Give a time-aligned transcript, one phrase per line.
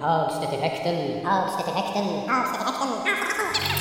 [0.00, 1.26] Hagstedt-effekten.
[1.26, 2.28] Hagstedt-effekten.
[2.28, 3.04] Hagstedt-effekten.
[3.04, 3.77] Välkommen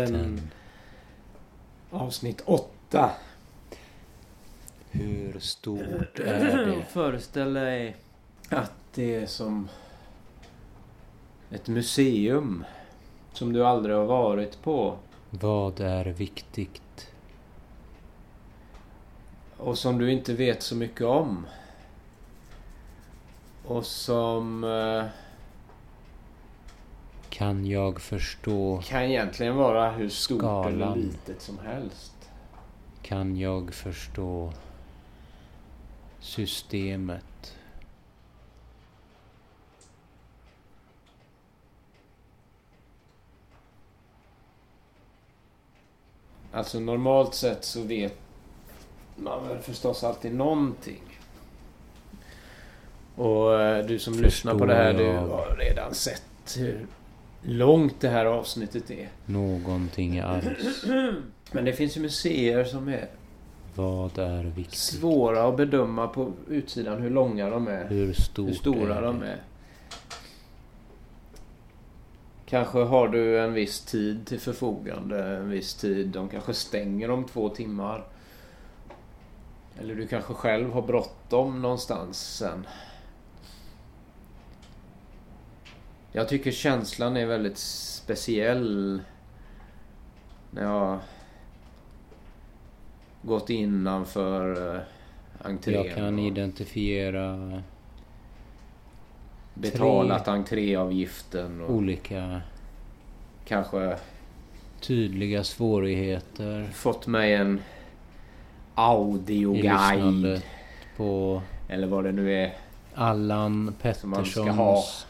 [0.00, 0.50] Hagstedt-effekten.
[1.90, 3.10] Avsnitt 8.
[4.90, 6.84] Hur stort är det?
[6.88, 7.96] Föreställ dig
[8.48, 9.68] att det är som
[11.50, 12.64] ett museum
[13.32, 14.96] som du aldrig har varit på
[15.30, 16.82] Vad är viktigt?
[19.56, 21.46] och som du inte vet så mycket om.
[23.64, 25.04] Och som eh,
[27.36, 28.82] Kan jag förstå?
[28.84, 30.98] kan egentligen vara hur stort eller Skalan.
[30.98, 32.30] litet som helst.
[33.02, 34.52] Kan jag förstå
[36.20, 37.54] systemet?
[46.52, 48.18] Alltså normalt sett så vet
[49.16, 51.02] man väl förstås alltid någonting.
[53.16, 56.86] Och eh, du som lyssnar på det här, du har redan sett hur
[57.42, 59.08] långt det här avsnittet är.
[59.26, 60.84] Någonting alls?
[61.52, 63.08] Men det finns ju museer som är
[63.74, 64.78] Vad är viktigt?
[64.78, 67.84] svåra att bedöma på utsidan hur långa de är.
[67.84, 69.42] Hur Hur stora är de är.
[72.46, 76.08] Kanske har du en viss tid till förfogande, en viss tid.
[76.08, 78.04] De kanske stänger om två timmar.
[79.80, 82.66] Eller du kanske själv har bråttom någonstans sen.
[86.16, 89.00] Jag tycker känslan är väldigt speciell.
[90.50, 90.98] När jag
[93.22, 94.80] gått innanför uh,
[95.42, 95.74] entrén.
[95.74, 97.62] Jag kan identifiera
[99.54, 102.40] betalat entréavgiften och olika
[103.44, 103.96] kanske
[104.80, 107.60] tydliga svårigheter fått mig en
[108.74, 110.42] audioguide
[110.96, 112.54] på eller vad det nu är.
[112.94, 114.74] Allan Som man ska ha.
[114.74, 115.06] Petterssons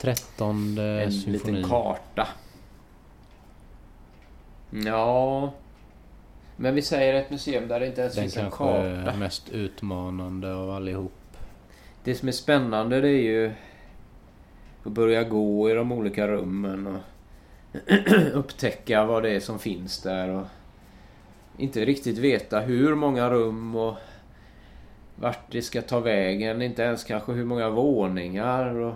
[0.00, 1.32] trettonde En symfoni.
[1.32, 2.28] liten karta.
[4.70, 5.52] Ja.
[6.56, 9.18] Men vi säger ett museum där det inte ens Den finns en kanske karta.
[9.18, 11.12] mest utmanande av allihop.
[12.04, 13.52] Det som är spännande det är ju
[14.84, 17.00] att börja gå i de olika rummen och
[18.32, 20.46] upptäcka vad det är som finns där och
[21.58, 23.94] inte riktigt veta hur många rum och
[25.16, 26.62] vart det ska ta vägen.
[26.62, 28.74] Inte ens kanske hur många våningar.
[28.74, 28.94] Och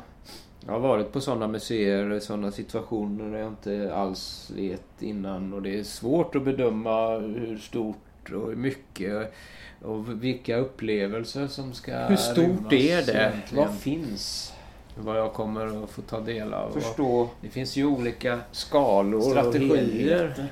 [0.67, 5.63] jag har varit på sådana museer sådana situationer där jag inte alls vet innan och
[5.63, 9.35] det är svårt att bedöma hur stort och hur mycket
[9.83, 13.13] och vilka upplevelser som ska Hur stort är det?
[13.13, 13.67] egentligen.
[13.67, 14.53] Vad finns?
[14.99, 16.71] Vad jag kommer att få ta del av.
[16.71, 20.35] Förstå Det finns ju olika skalor strategier.
[20.39, 20.45] och.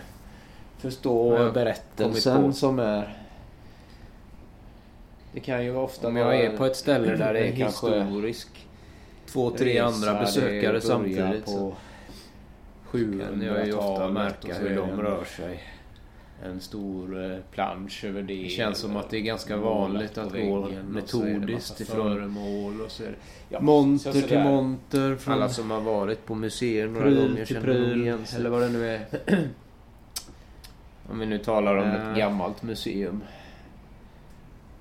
[0.83, 3.17] Förstå berättelsen som är...
[5.33, 8.67] Det kan ju ofta Om jag är på ett ställe där det är kanske historisk
[9.33, 11.45] två, tre andra besökare samtidigt.
[11.45, 11.75] på Så
[12.99, 15.63] kan jag ju ofta 700-talet märka hur de rör sig.
[16.45, 18.43] En stor eh, plansch över det.
[18.43, 22.37] Det känns som att det är ganska vanligt att gå metodiskt ifrån
[23.49, 25.17] ja, monter till monter.
[25.17, 28.41] Från Alla som har varit på museer några Pryl gånger till känner pryl, igen sig.
[28.41, 29.01] eller vad det nu är.
[31.11, 32.11] Om vi nu talar om Eh.
[32.11, 33.21] ett gammalt museum.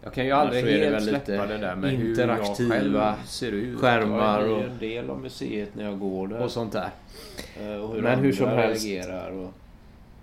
[0.03, 3.51] Jag kan ju aldrig helt släppa lite det där med hur interaktiva jag själv ser
[3.51, 3.79] ut.
[3.79, 6.39] skärmar Jag och, en del av museet när jag går där.
[6.41, 6.89] och sånt där.
[7.61, 8.85] Eh, och hur Men hur som helst.
[8.85, 9.31] reagerar.
[9.31, 9.53] Och,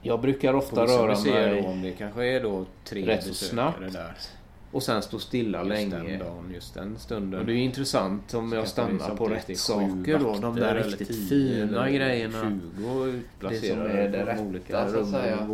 [0.02, 3.92] Jag brukar ofta röra mig då, om det kanske är då tre rätt så snabbt.
[3.92, 4.12] där.
[4.72, 6.08] Och sen stå stilla Just länge.
[6.08, 7.40] den dagen, just den stunden.
[7.40, 10.34] Och det är ju intressant om jag stannar på rätt saker då.
[10.40, 12.42] De där riktigt 10 fina grejerna.
[12.42, 15.46] 20 Det som utplacerade är det rätta olika så att säga.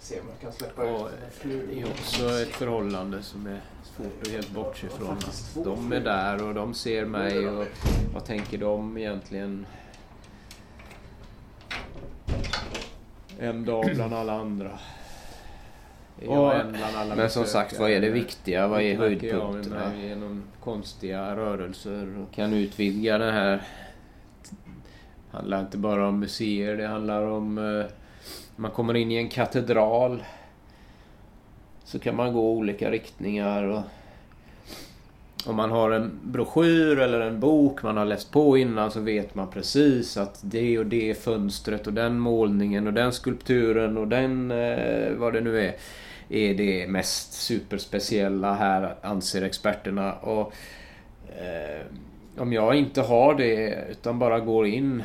[0.00, 1.08] Se om jag kan släppa Och
[1.42, 3.60] det är också ett förhållande som är
[3.96, 5.16] svårt att helt bortse ifrån.
[5.16, 7.66] Att de är där och de ser mig och
[8.14, 9.66] vad tänker de egentligen?
[13.38, 14.78] En dag bland alla andra.
[16.26, 18.68] Och- en bland alla Men som sagt, vad är det viktiga?
[18.68, 19.96] Vad är höjdpunkterna?
[19.96, 23.62] Genom konstiga rörelser och kan utvidga det här.
[25.30, 27.58] Det handlar inte bara om museer, det handlar om...
[28.60, 30.24] Man kommer in i en katedral.
[31.84, 33.82] Så kan man gå olika riktningar och...
[35.46, 39.34] om man har en broschyr eller en bok man har läst på innan så vet
[39.34, 44.50] man precis att det och det fönstret och den målningen och den skulpturen och den
[44.50, 45.74] eh, vad det nu är
[46.28, 50.12] är det mest superspeciella här anser experterna.
[50.12, 50.52] Och
[51.28, 51.86] eh,
[52.38, 55.02] Om jag inte har det utan bara går in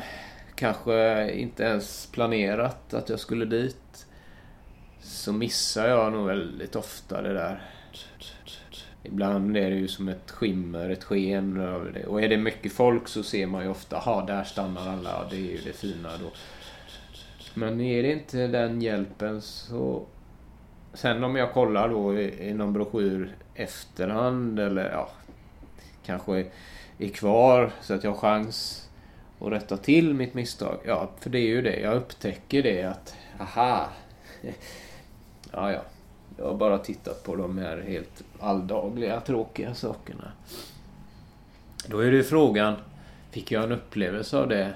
[0.56, 4.06] kanske inte ens planerat att jag skulle dit
[5.00, 7.62] så missar jag nog väldigt ofta det där.
[9.02, 12.06] Ibland är det ju som ett skimmer, ett sken över det.
[12.06, 15.36] Och är det mycket folk så ser man ju ofta, ha där stannar alla, det
[15.36, 16.30] är ju det fina då.
[17.54, 20.06] Men är det inte den hjälpen så...
[20.94, 25.10] Sen om jag kollar då i i någon broschyr efterhand eller ja...
[26.06, 26.46] Kanske
[26.98, 28.85] är kvar så att jag har chans
[29.38, 30.78] och rätta till mitt misstag.
[30.84, 31.80] Ja, för det är ju det.
[31.80, 33.88] Jag upptäcker det att, aha.
[35.52, 35.82] Ja, ja.
[36.38, 40.32] Jag har bara tittat på de här helt alldagliga tråkiga sakerna.
[41.88, 42.74] Då är det ju frågan,
[43.30, 44.74] fick jag en upplevelse av det?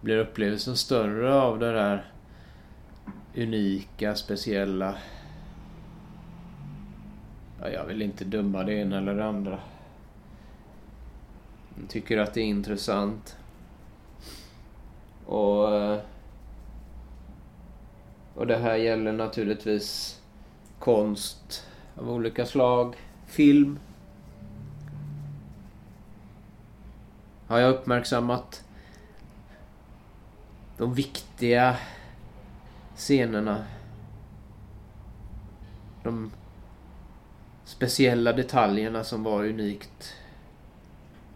[0.00, 2.04] Blir upplevelsen större av det där
[3.36, 4.94] unika, speciella?
[7.60, 9.58] Ja, jag vill inte döma det ena eller det andra.
[11.80, 13.36] Jag tycker att det är intressant.
[15.26, 15.74] Och...
[15.74, 15.98] Eh,
[18.34, 20.20] och det här gäller naturligtvis
[20.78, 22.96] konst av olika slag.
[23.26, 23.78] Film.
[27.46, 28.64] Har jag uppmärksammat
[30.76, 31.76] de viktiga
[32.96, 33.64] scenerna.
[36.02, 36.30] De
[37.64, 40.14] speciella detaljerna som var unikt.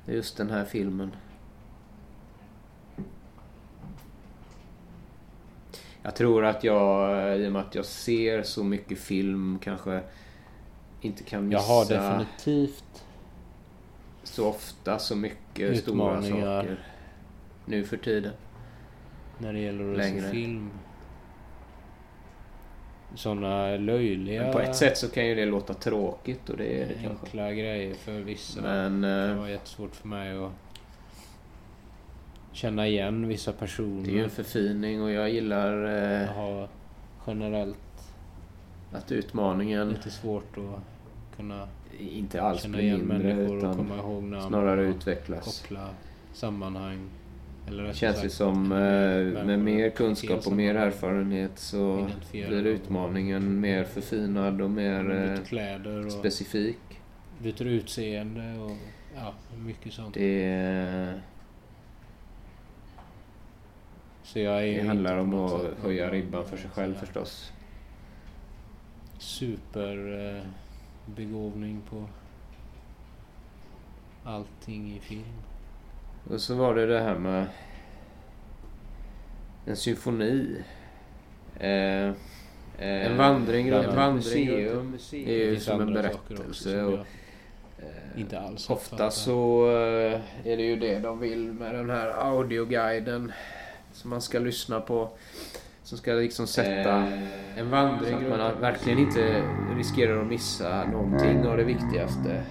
[0.07, 1.13] i Just den här filmen.
[6.03, 10.01] Jag tror att jag, i och med att jag ser så mycket film, kanske
[11.01, 13.05] inte kan Jag missa har definitivt
[14.23, 16.79] så ofta så mycket stora saker.
[17.67, 18.33] Nu för tiden.
[19.39, 20.23] när det gäller att Längre.
[20.23, 20.71] se film.
[23.15, 26.87] Såna löjliga Men på ett sätt så kan ju det låta tråkigt och det är
[26.89, 27.27] det kanske.
[27.27, 28.61] enkla grejer för vissa.
[28.63, 30.51] Men Det eh, var jättesvårt för mig att
[32.53, 34.05] känna igen vissa personer.
[34.05, 35.85] det är ju en förfining och jag gillar
[36.23, 36.69] eh, har
[37.27, 37.77] generellt
[38.93, 41.69] att utmaningen lite svårt att kunna
[41.99, 44.49] inte alls känna igen mindre människor och utan komma ihåg namn.
[44.49, 45.61] snarare och utvecklas.
[45.63, 45.89] koppla
[46.33, 46.99] sammanhang.
[47.69, 52.67] Eller Känns det sagt, som eh, människor med mer kunskap och mer erfarenhet så blir
[52.67, 56.79] utmaningen mer förfinad och mer eh, kläder och specifik.
[57.43, 58.77] byter utseende och
[59.17, 60.15] ja, mycket sånt.
[60.15, 61.15] Det, eh,
[64.33, 67.53] Så jag är det handlar om att höja ribban för sig själv förstås.
[69.19, 70.43] Super eh,
[71.15, 72.05] begåvning på
[74.25, 75.43] allting i film.
[76.31, 77.47] Och så var det det här med
[79.67, 80.63] en symfoni.
[81.61, 82.15] Eh, eh,
[82.79, 84.91] en vandring runt ett museum.
[84.91, 86.71] museum är ju som en berättelse.
[86.71, 86.99] som Och,
[87.79, 92.09] eh, inte alls ofta så eh, är det ju det de vill med den här
[92.09, 93.33] audioguiden
[94.01, 95.11] som man ska lyssna på.
[95.83, 97.07] Som ska liksom sätta
[97.57, 99.43] en vandring så att man verkligen inte
[99.77, 102.45] riskerar att missa någonting av det viktigaste.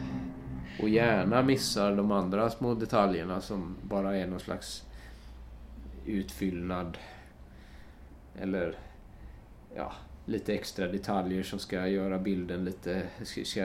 [0.82, 4.84] Och gärna missar de andra små detaljerna som bara är någon slags
[6.06, 6.98] utfyllnad.
[8.42, 8.76] Eller
[9.76, 9.94] ja,
[10.26, 13.62] lite extra detaljer som ska göra bilden lite, ska, ska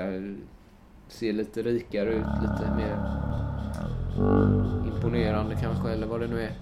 [1.08, 2.96] se lite rikare ut, lite mer
[4.94, 6.52] imponerande kanske eller vad det nu är.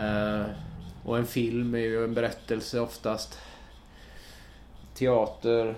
[0.00, 0.46] Eh,
[1.04, 3.38] och en film är ju en berättelse oftast.
[4.94, 5.74] Teater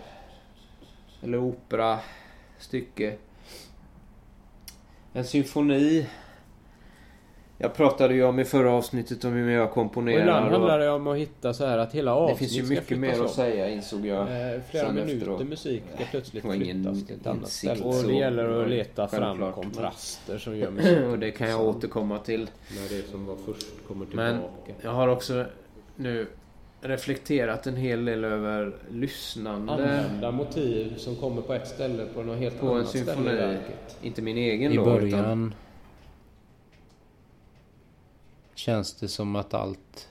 [1.23, 1.99] eller opera,
[2.59, 3.17] stycke.
[5.13, 6.07] En symfoni.
[7.61, 10.21] Jag pratade ju om i förra avsnittet om hur jag Och komponerar.
[10.21, 12.75] ibland och handlar det om att hitta så här att hela det avsnitt finns ju
[12.77, 14.21] mycket mer att säga insåg jag.
[14.21, 15.49] Eh, Flera minuter efteråt.
[15.49, 17.85] musik ska plötsligt Det flyttas till ett annat ställe.
[17.85, 20.99] Och det gäller att leta fram kontraster som gör musik.
[21.13, 22.51] och det kan jag återkomma till.
[22.77, 24.73] När det som var först kommer Men tillbaka.
[24.83, 25.45] jag har också
[25.97, 26.27] nu
[26.81, 32.39] reflekterat en hel del över lyssnande Använda motiv som kommer på ett ställe på något
[32.39, 33.35] helt på en annat ställe i symfoni.
[33.37, 33.97] verket.
[34.03, 35.55] Inte min egen I då, början utan
[38.59, 40.09] känns det som att allt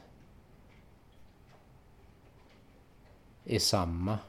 [3.45, 4.19] är samma.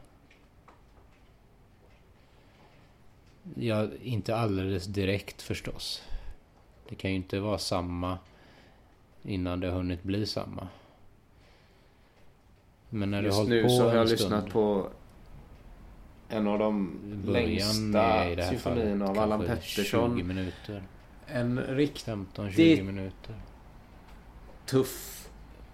[3.54, 6.02] Ja, inte alldeles direkt förstås.
[6.88, 8.18] Det kan ju inte vara samma
[9.22, 10.68] innan det har hunnit bli samma.
[12.88, 14.88] Men när du just hållit nu på så har jag stund, lyssnat på
[16.28, 20.16] en av de längsta symfonierna av Allan Pettersson.
[20.16, 20.82] 20 minuter.
[21.26, 23.34] En riktigt 15-20 minuter.
[24.70, 25.28] Tuff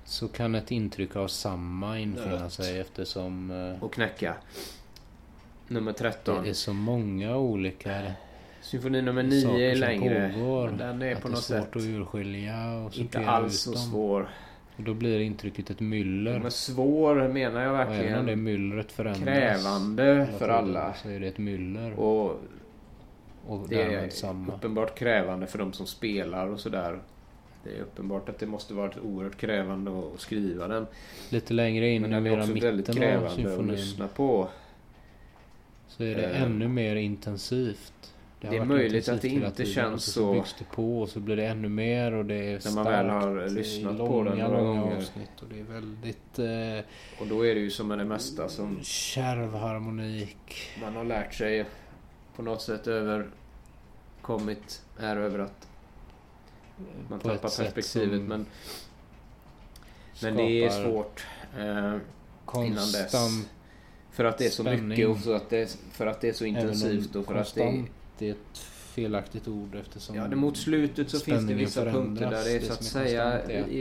[0.04, 2.52] Så kan ett intryck av samma infinna Nöt.
[2.52, 4.34] sig eftersom eh, att knäcka.
[5.68, 6.46] Nummer det 13.
[6.46, 8.02] är så många olika
[8.60, 10.32] Symfoni nummer 9 saker är längre.
[10.34, 10.68] pågår.
[10.78, 13.72] Den är att på det är något svårt sätt att urskilja och inte alls så
[13.72, 14.28] svår.
[14.76, 16.38] Och då blir intrycket ett myller.
[16.38, 19.24] Men svår menar jag och även om det verkligen myllret förändras.
[19.24, 20.94] krävande för alla.
[20.94, 22.00] Så är det ett myller.
[22.00, 22.40] Och
[23.46, 24.54] och det är samma.
[24.54, 26.98] uppenbart krävande för de som spelar och sådär.
[27.64, 30.86] Det är uppenbart att det måste varit oerhört krävande att skriva den.
[31.30, 34.48] Lite längre in Men den är också väldigt krävande att lyssna på.
[35.88, 37.92] Så är det Eh, ännu mer intensivt.
[38.42, 40.10] har det är möjligt att det inte känns så.
[40.12, 42.84] så- byggs det på och så blir det ännu mer och det är När man
[42.84, 44.96] väl har lyssnat i på långa, den några långa gånger.
[44.96, 46.84] avsnitt och det är väldigt eh,
[47.20, 50.70] Och då är det ju som med det mesta som kärv harmonik.
[50.82, 51.64] man har lärt sig
[52.36, 55.68] på något sätt överkommit är över att
[57.08, 58.18] man på ett tappar perspektivet.
[58.20, 58.46] som Men,
[60.22, 61.26] men det är svårt.
[61.58, 61.96] Eh,
[62.66, 63.14] innan dess.
[64.12, 64.88] För att det är så spänning.
[64.88, 67.62] mycket och så att det, för att det är så intensivt och för att det
[67.62, 67.66] är...
[67.66, 67.90] konstant
[68.22, 68.58] är ett
[68.94, 72.60] felaktigt ord eftersom Ja, det mot slutet så finns det vissa punkter där det är
[72.60, 72.66] förändras.
[72.66, 73.24] så att Det som är säga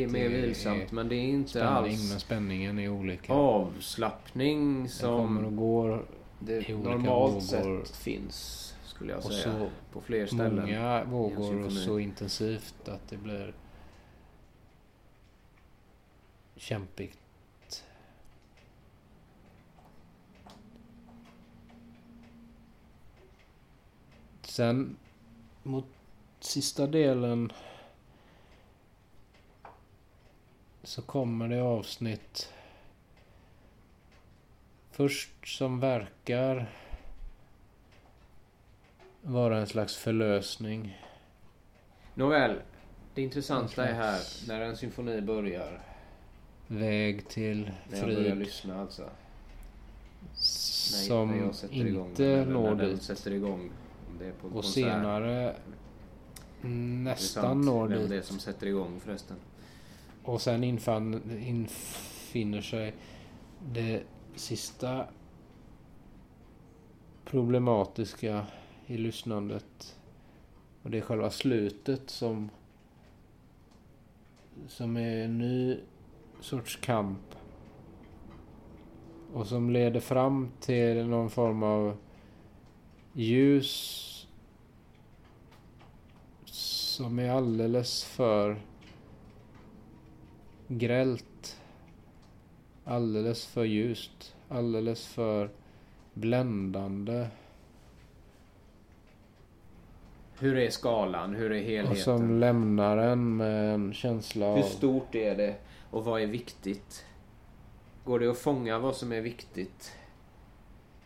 [0.04, 0.92] är mer det vilsamt.
[0.92, 3.34] Men det är inte spänning alls men spänningen är olika.
[3.34, 6.06] avslappning Den kommer som och går
[6.40, 7.84] det normalt vågor.
[7.86, 8.73] sett finns.
[9.04, 9.60] Skulle jag och säga.
[9.60, 10.56] så på fler ställen.
[10.56, 13.54] många vågor och så intensivt att det blir
[16.56, 17.20] kämpigt.
[24.42, 24.98] Sen
[25.64, 25.86] mot
[26.40, 27.52] sista delen
[30.84, 32.54] så kommer det avsnitt
[34.92, 36.83] först som verkar
[39.24, 40.98] vara en slags förlösning.
[42.14, 42.60] Nåväl.
[43.14, 45.82] Det intressanta är här när en symfoni börjar.
[46.68, 49.02] Väg till När jag börjar frid lyssna alltså.
[49.02, 49.10] Nej,
[50.30, 53.02] när som jag sätter igång inte eller når när dit.
[53.02, 53.72] sätter igång.
[54.20, 54.74] Det är på Och konsert.
[54.74, 55.56] senare
[56.62, 58.10] nästan når vem dit.
[58.10, 59.38] det är som sätter igång förresten.
[60.24, 62.94] Och sen infann, infinner sig
[63.74, 64.04] det
[64.36, 65.06] sista
[67.26, 68.46] problematiska
[68.88, 70.00] i lyssnandet.
[70.84, 72.50] Och det är själva slutet som
[74.68, 75.78] som är en ny
[76.42, 77.36] sorts kamp.
[79.34, 81.98] Och som leder fram till någon form av
[83.14, 84.28] ljus
[86.46, 88.62] som är alldeles för
[90.68, 91.60] grällt.
[92.86, 94.36] Alldeles för ljust.
[94.50, 95.50] Alldeles för
[96.14, 97.28] bländande.
[100.44, 101.36] Hur är skalan?
[101.36, 102.04] Hur är Och helheten?
[102.04, 104.56] som lämnar en med en känsla av...
[104.56, 105.56] Hur stort är det?
[105.90, 107.06] Och vad är viktigt?
[108.06, 109.98] Går det att fånga vad som är viktigt?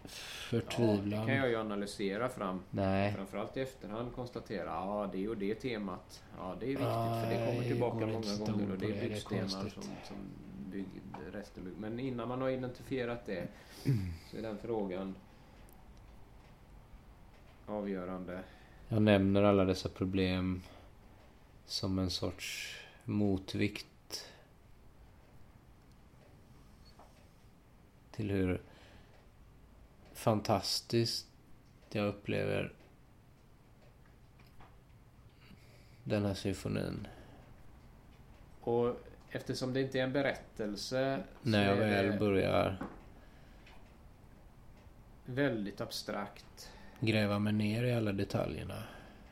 [0.02, 1.10] Ja, Förtvivlan.
[1.10, 2.62] det kan jag ju analysera fram.
[2.70, 3.14] Nej.
[3.14, 4.66] Framförallt i efterhand konstatera.
[4.66, 6.24] Ja, det och det temat.
[6.38, 6.86] Ja, det är viktigt.
[6.88, 8.72] Ja, för det kommer tillbaka många gånger.
[8.72, 10.18] Och det är det, det är byggstenar som, som
[10.72, 10.88] bygg,
[11.34, 11.78] resten bygg.
[11.78, 13.48] Men innan man har identifierat det
[14.32, 15.16] så är den frågan
[17.66, 18.40] avgörande.
[18.90, 20.62] Jag nämner alla dessa problem
[21.66, 24.32] som en sorts motvikt
[28.12, 28.62] till hur
[30.14, 31.28] fantastiskt
[31.92, 32.74] jag upplever
[36.04, 37.08] den här symfonin.
[38.62, 38.96] Och
[39.30, 42.78] eftersom det inte är en berättelse När jag väl börjar
[45.26, 46.72] väldigt abstrakt.
[47.00, 48.84] Gräva mig ner i alla detaljerna.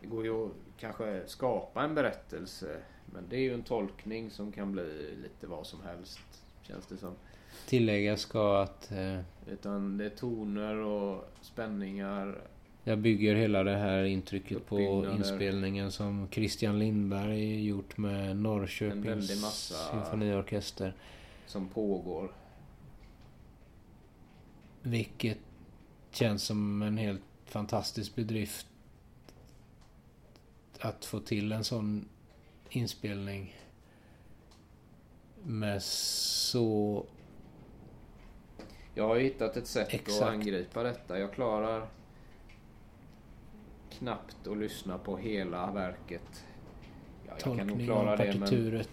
[0.01, 2.77] Det går ju att kanske skapa en berättelse.
[3.05, 6.19] Men det är ju en tolkning som kan bli lite vad som helst.
[6.61, 7.11] Känns det som.
[7.67, 12.41] Tilläggas ska att eh, Utan det är toner och spänningar.
[12.83, 19.91] Jag bygger hela det här intrycket på inspelningen som Christian Lindberg gjort med Norrköpings massa-
[19.91, 20.93] symfoniorkester.
[21.45, 22.31] som pågår.
[24.81, 25.37] Vilket
[26.11, 28.67] känns som en helt fantastisk bedrift
[30.79, 32.07] att få till en sån
[32.69, 33.55] inspelning
[35.43, 37.05] med så...
[38.93, 40.21] Jag har ju hittat ett sätt att Exakt.
[40.31, 41.19] angripa detta.
[41.19, 41.87] Jag klarar
[43.89, 46.45] knappt att lyssna på hela verket.
[47.27, 48.89] Ja, jag kan nog Tolkning klara det men partituret.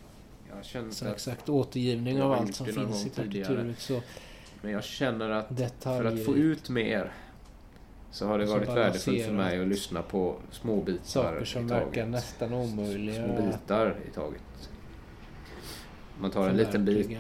[0.49, 3.79] jag känner Så att, exakt återgivning av allt som finns i partituret.
[3.79, 4.03] Så
[4.63, 6.13] men jag känner att för detaljer.
[6.13, 7.13] att få ut mer
[8.13, 11.69] Så har det varit värdefullt för mig att lyssna på små bitar Saker som i
[11.69, 12.09] verkar taget.
[12.09, 13.25] nästan omöjliga.
[13.27, 14.71] Små bitar i taget.
[16.21, 17.19] Man tar en liten bit.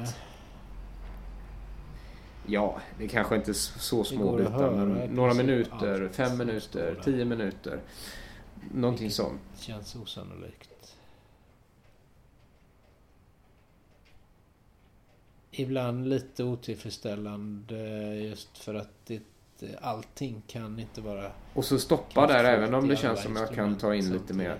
[2.47, 7.25] Ja, det kanske inte är så små bitar höra men några minuter, fem minuter, tio
[7.25, 7.81] minuter.
[8.75, 9.41] Någonting Vilket sånt.
[9.59, 10.97] Känns osannolikt.
[15.51, 19.21] Ibland lite otillfredsställande just för att det,
[19.81, 21.31] allting kan inte vara...
[21.55, 24.59] Och så stoppa där även om det känns som jag kan ta in lite mer.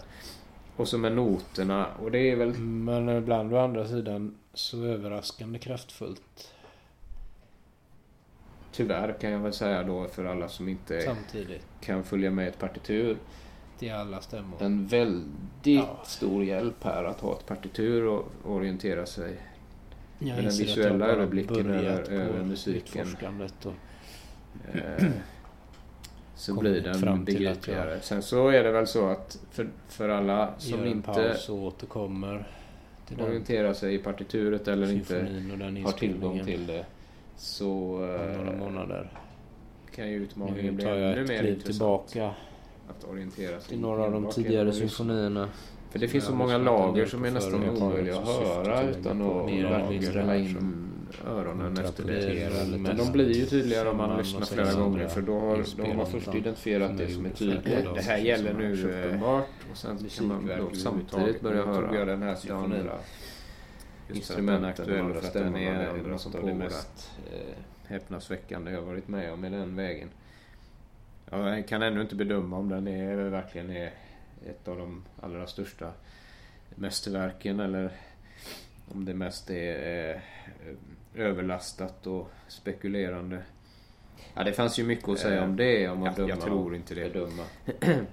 [0.77, 1.87] Och så med noterna.
[2.03, 6.53] Och det är väl Men ibland å andra sidan så överraskande kraftfullt
[8.73, 11.67] tyvärr kan jag väl säga då för alla som inte samtidigt.
[11.81, 13.17] kan följa med ett partitur.
[13.79, 14.63] Till alla stämmor.
[14.63, 15.31] En väldigt
[15.65, 16.01] Ja.
[16.05, 19.37] stor hjälp här att ha ett partitur och orientera sig.
[20.19, 23.07] Jag med den visuella överblicken över- över musiken.
[23.65, 23.73] Och
[24.75, 25.07] Eh,
[26.35, 28.01] så blir den begripligare.
[28.01, 32.49] Sen så är det väl så att för, för alla som inte paus och återkommer
[33.09, 36.85] till den orienterar sig i partituret eller inte symfonin den har tillgång till det
[37.37, 39.11] så några eh, månader.
[39.95, 42.35] kan ju utmaningen Nu bli tar jag ännu ett mer kliv intressant tillbaka
[42.89, 45.49] att orientera sig till några av de tidigare symfonierna.
[45.91, 49.47] För det finns så Jag många lager som är nästan omöjliga att höra utan att
[49.47, 50.92] mer här in
[51.27, 52.79] öronen efter det.
[52.79, 55.59] Men de blir ju tydligare om man lyssnar flera gånger för då har de har
[55.59, 57.95] inspelningar först identifierat det som är tydligt.
[57.95, 59.47] Det här gäller nu är eh, uppenbart.
[59.71, 62.91] och sen kan man då samtidigt börja höra den här symfonin.
[64.15, 67.55] instrumenten aktuell för att den är något av det mest eh,
[67.87, 70.09] häpnadsväckande jag varit med om i den vägen.
[71.31, 73.93] Jag kan ännu inte bedöma om den är, verkligen är
[74.47, 75.93] ett av de allra största
[76.75, 77.93] mästerverken eller
[78.95, 80.21] om det mest är eh,
[81.15, 83.43] överlastat och spekulerande.
[84.35, 86.75] Ja, det fanns ju mycket att säga om det om man jag, döma jag tror
[86.77, 87.13] inte det.
[87.13, 87.43] bedöma.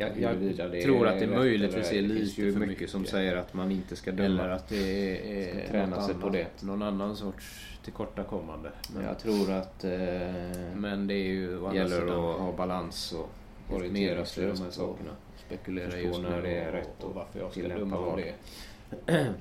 [0.00, 3.36] Jag, jag det tror är att det möjligtvis är lite för mycket mycket som säger
[3.36, 4.24] att man inte ska döma.
[4.24, 6.62] Eller att det är Ska träna något sig på det.
[6.62, 8.70] Någon annan sorts tillkortakommande.
[8.94, 9.90] Men, Jag tror att eh,
[10.74, 13.30] men det är ju å gäller sidan att ha balans och
[13.76, 15.10] orientera sig i de här sakerna.
[15.46, 18.20] Spekulera just när det är rätt och och varför jag ska döma om
[19.06, 19.34] det.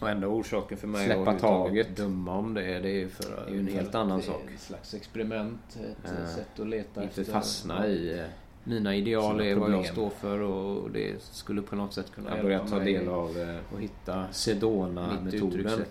[0.00, 1.96] Och enda orsaken för mig Släppa att taget.
[1.96, 4.42] döma om det, det är för Det är en helt annan det är sak.
[4.54, 5.60] Ett slags experiment,
[6.04, 8.18] ett Eh, sätt att leta Inte efter fastna i...
[8.18, 8.24] eh,
[8.64, 12.36] Mina ideal är vad jag står för och det skulle på något sätt kunna Jag
[12.36, 15.84] har börjat hjälpa ta mig del av eh, att hitta Sedona-metoden.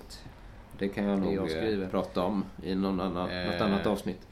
[0.79, 4.27] Det kan jag nog jag eh, prata om i någon annan, något Eh, annat avsnitt.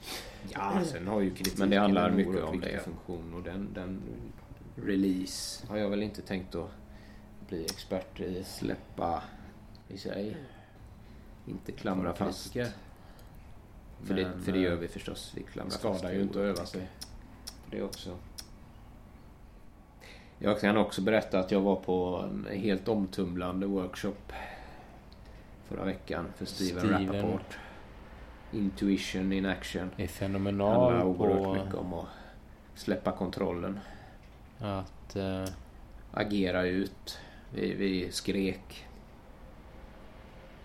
[0.50, 2.80] Ja, sen har ju kritiken Men det handlar mycket om det.
[2.84, 4.02] funktion och den, den
[4.86, 5.68] Release.
[5.68, 6.70] har jag väl inte tänkt att
[7.50, 8.44] bli expert i.
[8.44, 9.24] Släppa
[9.94, 10.38] i sig.
[11.46, 12.54] Inte klamra fast.
[14.04, 15.32] För, det, för det gör eh, vi förstås.
[15.36, 15.80] Vi Det klamrar fast.
[16.00, 16.88] skadar ju inte att öva sig.
[17.72, 18.18] Det också.
[20.40, 24.34] Jag kan också berätta att jag var på en helt omtumlande workshop
[25.68, 27.14] förra veckan för Steven, Steven.
[27.14, 27.58] Rappaport.
[28.52, 29.82] Intuition in action.
[29.82, 32.08] är Det handlar fenomenal oerhört på mycket om att
[32.76, 33.80] släppa kontrollen.
[34.60, 35.46] att eh,
[36.12, 37.20] Agera ut.
[37.54, 38.88] Vi, vi skrek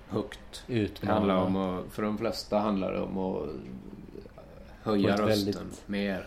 [0.09, 0.65] högt.
[0.67, 1.15] Det utmana.
[1.15, 3.49] handlar om att, för de flesta handlar det om att
[4.83, 6.27] höja rösten väldigt- mer.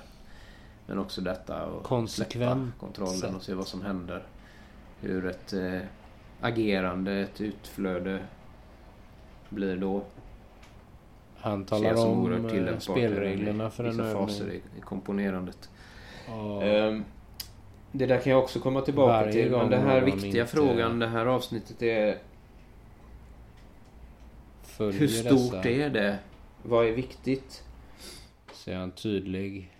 [0.85, 3.35] Men också detta och Konsekvent släppa kontrollen sätt.
[3.35, 4.23] och se vad som händer.
[5.01, 5.79] Hur ett eh,
[6.41, 8.19] agerande, ett utflöde
[9.49, 10.01] blir då.
[11.37, 14.61] Han talar om eh, spelreglerna för en vissa faser övning.
[14.75, 15.69] i, i komponerandet.
[16.29, 17.03] Och Ehm,
[17.91, 19.51] det där kan jag också komma tillbaka Varje till.
[19.51, 22.17] Men den här viktiga inte- frågan, det här avsnittet är
[24.79, 26.19] följer hur stort dessa, är det?
[26.63, 27.63] Vad är viktigt?
[28.53, 29.73] Så är han tydlig.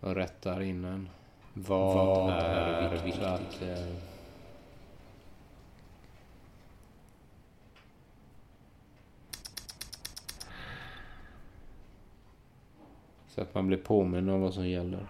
[0.00, 1.08] Och rättar innan.
[1.52, 3.22] Vad, är viktigt?
[3.22, 3.94] Att, eh,
[13.28, 15.06] så att man blir påminn om vad som gäller.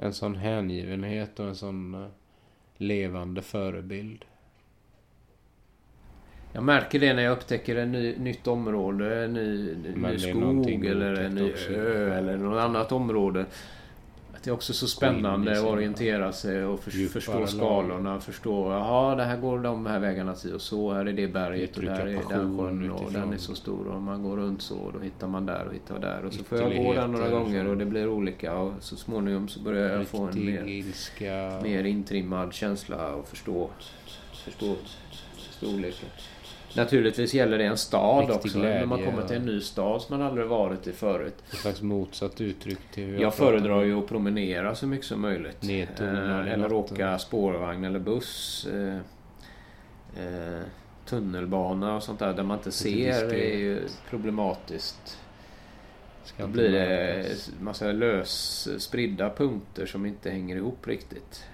[0.00, 2.08] En sån hängivenhet och en sån eh,
[2.76, 4.24] levande förebild.
[6.52, 11.14] Jag märker det när jag upptäcker en ny, nytt område, en ny, ny, skog eller
[11.14, 11.72] en ny också.
[11.72, 13.46] ö eller något annat område.
[14.38, 17.48] Att det är också så spännande att sina orientera sig och för, förstå lag.
[17.48, 18.20] skalorna.
[18.20, 21.76] Förstå, jaha det här går de här vägarna till och så här är det berget
[21.76, 24.78] och där är den sjön och den är så stor och man går runt så
[24.78, 26.24] och då hittar man där och hittar där.
[26.24, 29.48] Och så får jag gå där några gånger och det blir olika och så småningom
[29.48, 31.60] så börjar jag få en mer, ilska.
[31.62, 33.70] mer intrimmad känsla och förstå,
[34.44, 34.76] förstå
[35.50, 36.08] storleken.
[36.74, 38.58] Naturligtvis gäller det en stad Riktig också.
[38.58, 41.34] När man glädje kommer till en ny stad som man aldrig varit i förut.
[41.50, 45.64] Ett slags motsatt uttryck till hur Jag föredrar ju att promenera så mycket som möjligt.
[46.00, 48.66] Eh, eller åka spårvagn eller buss.
[48.72, 48.96] Eh,
[50.24, 50.62] eh,
[51.06, 55.18] tunnelbana och sånt där där man inte ser är ju problematiskt.
[56.24, 57.26] Ska Då blir det
[57.60, 61.44] massa lös spridda punkter som inte hänger ihop riktigt.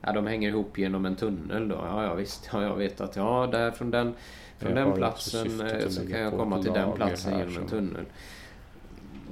[0.00, 1.74] Ja, de hänger ihop genom en tunnel då.
[1.74, 2.48] Ja, ja visst.
[2.52, 4.14] Ja, jag vet att ja, där från den,
[4.58, 7.68] från Jag den platsen eh, så kan jag komma till den platsen genom en som-
[7.68, 8.04] tunnel.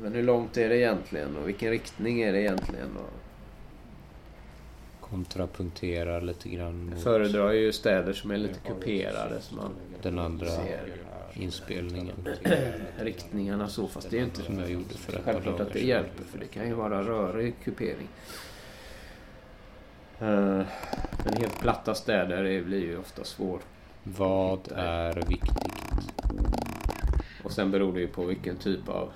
[0.03, 2.97] Men hur långt är det egentligen och vilken riktning är det egentligen?
[2.97, 3.13] Och
[5.01, 9.71] kontrapunkterar lite grann mot föredrar ju städer som är lite kuperade så man
[10.03, 10.81] den andra ser
[11.33, 12.29] inspelningen
[12.99, 13.89] riktningarna så.
[13.89, 16.39] Fast det är ju inte som jag gjorde för ett självklart att det hjälper för
[16.39, 18.09] det kan ju vara rörig kupering.
[20.21, 20.67] Eh,
[21.25, 23.63] Men helt platta städer blir ju ofta svårt.
[24.03, 26.13] Vad är viktigt?
[27.45, 29.13] Och sen beror det ju på vilken typ av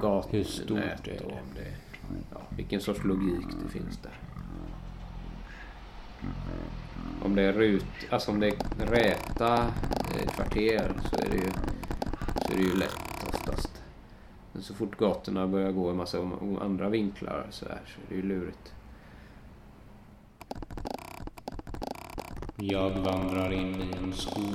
[0.00, 1.20] gatnät Hur stort är det?
[1.20, 1.72] och om det
[2.32, 4.12] ja, vilken sorts logik det finns där.
[7.24, 9.72] Om det är rut, alltså om det är räta
[10.34, 11.50] kvarter så är det ju,
[12.46, 13.82] så är det ju lätt oftast.
[14.52, 16.18] Men så fort gatorna börjar gå i massa
[16.60, 18.72] andra vinklar så, här, så är det ju lurigt.
[22.64, 24.54] Jag vandrar in i en skog.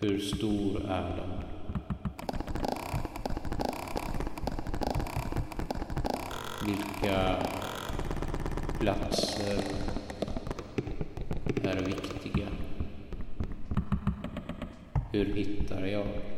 [0.00, 1.42] Hur stor är den?
[6.66, 7.36] Vilka
[8.80, 9.58] platser
[11.62, 12.48] är viktiga?
[15.12, 16.37] Hur hittar jag?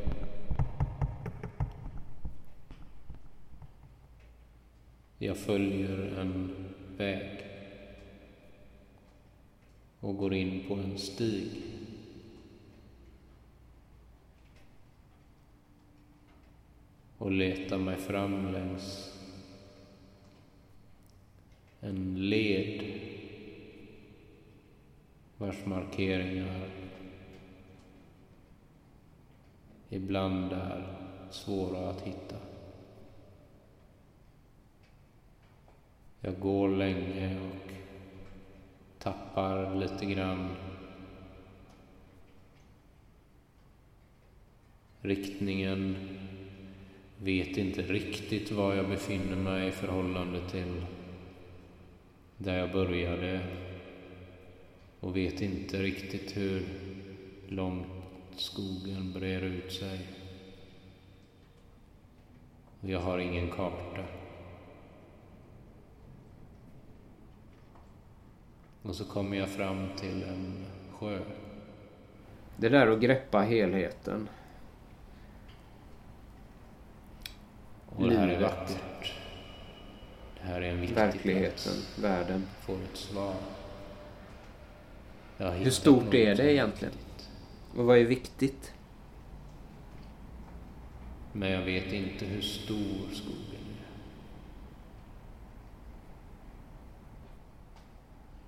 [5.47, 6.51] Följer en
[6.97, 7.45] väg
[10.01, 11.51] och går in på en stig.
[17.19, 19.17] Och letar mig fram längs
[21.81, 22.85] en led
[25.37, 26.69] vars markeringar
[29.89, 30.97] ibland är
[31.31, 32.50] svåra att hitta.
[36.21, 37.73] Jag går länge och
[38.99, 40.57] tappar lite grann
[45.01, 45.97] riktningen.
[47.19, 50.87] Vet inte riktigt var jag befinner mig i förhållande till
[52.37, 53.41] där jag började.
[55.01, 56.69] Och vet inte riktigt hur
[57.49, 57.87] långt
[58.37, 60.01] skogen brer ut sig.
[62.81, 64.20] Jag har ingen karta.
[68.83, 71.21] Och så kommer jag fram till en sjö.
[72.57, 74.29] Det där att greppa helheten.
[77.87, 79.15] Och det här är vackert.
[80.35, 81.99] Det här är en viktig Verkligheten, plats.
[81.99, 82.47] världen.
[82.61, 83.35] Får ett svar.
[85.39, 86.95] Hur stort är det egentligen?
[87.77, 88.73] Och vad är viktigt?
[91.33, 93.50] Men jag vet inte hur stor skogen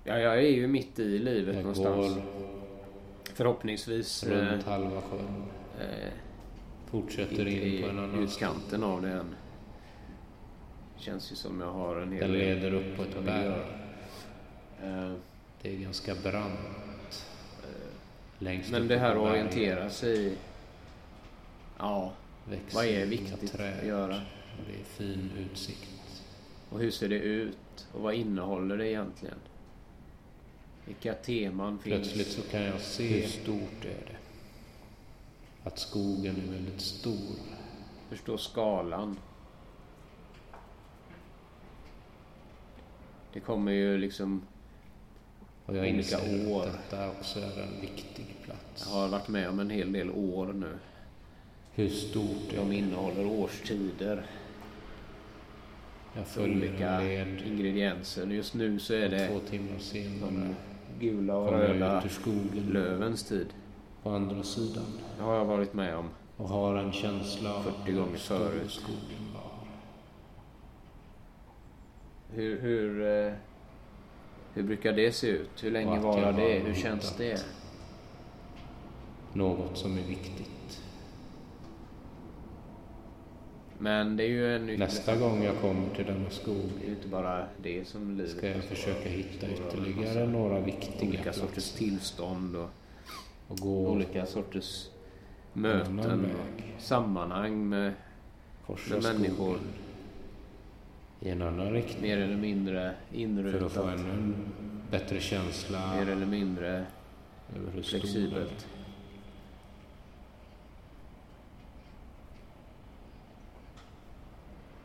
[0.03, 2.15] Ja, jag är ju mitt i livet Jag någonstans.
[2.15, 2.23] går
[3.33, 5.43] Förhoppningsvis eh, runt halva sjön.
[5.79, 6.11] eh,
[6.85, 9.35] Fortsätter in på en annan utkanten av det än.
[10.97, 13.45] Känns ju som jag har en hel Den del leder upp på ett berg.
[14.83, 15.13] Eh,
[15.61, 17.25] Det är ganska brant.
[18.39, 20.33] Längst Men det här att orientera sig.
[21.79, 22.13] Ja,
[22.49, 23.79] växer vad är viktigt träd.
[23.79, 24.21] att göra?
[24.67, 26.23] Det är fin utsikt.
[26.69, 27.87] Och hur ser det ut?
[27.93, 29.35] Och vad innehåller det egentligen?
[30.85, 31.95] Vilka teman finns?
[32.13, 34.17] Plötsligt så kan jag se hur stort är det.
[35.63, 37.35] Att skogen är väldigt stor.
[38.09, 39.19] Förstå skalan.
[43.33, 44.41] Det kommer ju liksom...
[45.65, 46.17] Och jag Olika
[46.49, 46.61] år.
[46.67, 48.85] att detta också är en viktig plats.
[48.87, 50.77] Jag har varit med om en hel del år nu.
[51.73, 52.75] Hur stort är De det?
[52.75, 54.25] innehåller årstider.
[56.15, 57.41] Jag följer Olika led.
[57.47, 58.27] ingredienser.
[58.27, 60.55] Just nu så är det två timmar senare
[61.03, 62.03] gula och röda
[62.71, 63.47] lövens tid.
[64.03, 64.85] på andra sidan.
[65.17, 68.71] Det har jag varit med om och har en känsla av 40 gånger förut.
[68.71, 69.51] skogen var.
[72.35, 73.33] Hur, hur, eh,
[74.53, 75.63] hur brukar det se ut?
[75.63, 76.59] Hur länge varar det?
[76.59, 77.45] Hur känns det?
[79.33, 80.83] Något som är viktigt.
[83.83, 87.07] Men det är ju en Nästa gång jag kommer till denna skog Det är inte
[87.07, 92.55] bara det som livet ska jag försöka hitta ytterligare några viktiga Olika sorters platser tillstånd
[92.55, 92.69] och
[93.47, 94.87] och gå olika sorters
[95.53, 97.93] möten och sammanhang med,
[98.65, 99.57] korsa med människor.
[101.19, 102.93] i en annan riktning mer eller mindre
[103.51, 103.99] för att få inrutat.
[103.99, 104.35] ännu en
[104.91, 106.85] bättre känsla Mer eller mindre
[107.83, 108.67] flexibelt.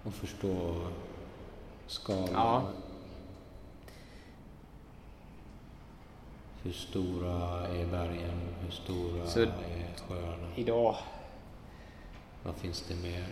[0.09, 0.75] Och förstå
[1.87, 2.33] skalan.
[2.33, 2.73] Ja.
[6.63, 8.41] Hur stora är bergen?
[8.61, 10.57] Hur stora Så- är sjöarna?
[10.57, 10.97] Idag
[12.43, 13.27] Vad finns det mer?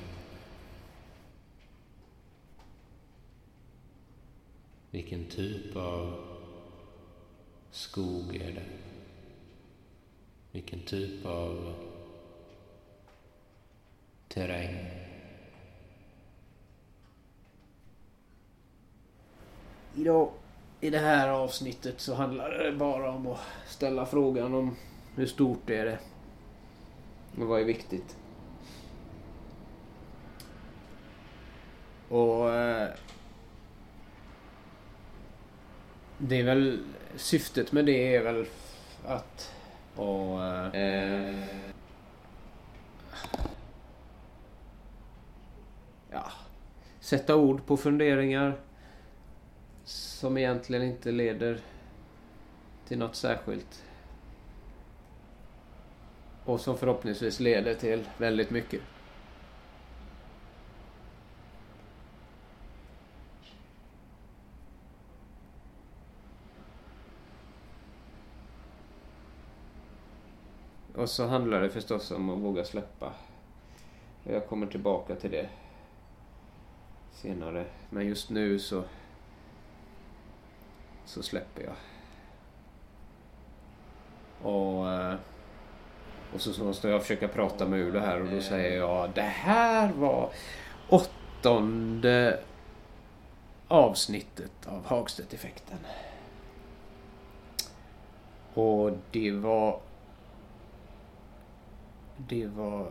[4.91, 6.25] Vilken typ av
[7.71, 8.67] skog är det?
[10.53, 11.75] Vilken typ av
[14.29, 15.06] terräng?
[19.99, 20.31] Idag
[20.81, 24.77] i det här avsnittet så handlar det bara om att ställa frågan om
[25.15, 25.99] hur stort är det
[27.39, 28.17] och vad är viktigt.
[32.09, 32.89] Och eh,
[36.19, 36.79] det är väl
[37.17, 38.47] syftet med det är väl
[39.07, 39.53] att
[39.97, 41.45] och, eh,
[46.11, 46.33] ja,
[47.01, 48.57] sätta ord på funderingar
[49.87, 51.61] som egentligen inte leder
[52.88, 53.85] till något särskilt.
[56.44, 58.81] Och som förhoppningsvis leder till väldigt mycket.
[70.94, 73.12] Och så handlar det förstås om att våga släppa.
[74.25, 75.49] Jag kommer tillbaka till det
[77.12, 77.66] senare.
[77.90, 78.85] Men just nu så
[81.07, 81.75] så släpper jag.
[84.53, 85.14] Och, eh,
[86.35, 89.21] och så måste jag försöka prata mig ur det här och då säger jag det
[89.21, 90.31] här var
[90.88, 92.40] åttonde
[93.69, 95.79] avsnittet av Hagstedt-effekten.
[98.55, 99.81] Och det var...
[102.16, 102.90] Det var...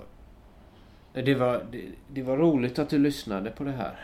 [1.13, 3.99] Det var, det, det var roligt att du lyssnade på det här.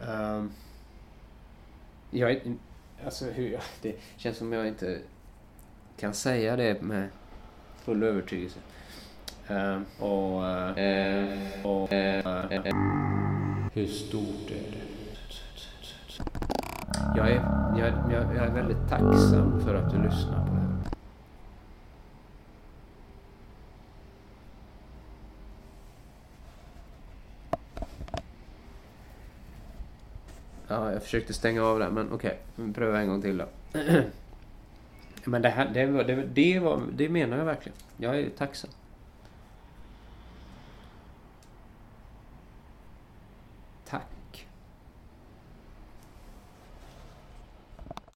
[0.00, 0.52] Um,
[2.12, 2.40] jag är,
[3.04, 4.98] alltså hur, det känns som jag inte
[5.96, 7.08] kan säga det med
[7.84, 8.58] full övertygelse.
[9.48, 10.44] Ehm, och,
[10.78, 12.42] eh, och, eh,
[13.72, 14.82] Hur stort är det?
[17.16, 17.34] jag, är,
[17.78, 20.51] jag, jag, jag är väldigt tacksam för att du lyssnar
[30.72, 32.38] Ja, jag försökte stänga av det, men okej.
[32.56, 33.44] Vi prövar en gång till då.
[35.24, 37.78] Men det här, det, var, det, det, var, det menar jag verkligen.
[37.96, 38.70] Jag är tacksam.